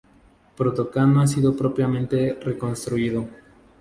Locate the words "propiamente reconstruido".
1.55-3.27